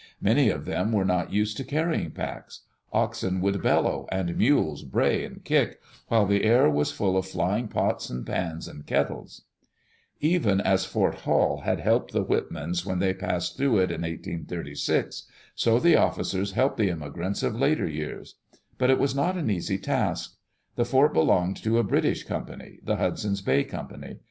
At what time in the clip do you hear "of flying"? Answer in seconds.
7.15-7.67